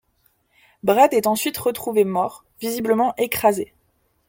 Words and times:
Brad 0.81 1.13
est 1.13 1.27
ensuite 1.27 1.59
retrouvé 1.59 2.05
mort, 2.05 2.43
visiblement 2.59 3.13
écrasé. 3.17 3.71